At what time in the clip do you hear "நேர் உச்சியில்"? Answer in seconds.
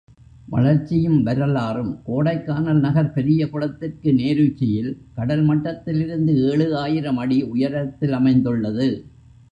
4.13-4.91